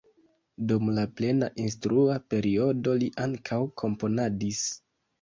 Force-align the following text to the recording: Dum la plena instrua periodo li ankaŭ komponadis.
Dum 0.71 0.89
la 0.99 1.03
plena 1.19 1.51
instrua 1.67 2.17
periodo 2.33 2.99
li 3.05 3.13
ankaŭ 3.29 3.63
komponadis. 3.87 4.69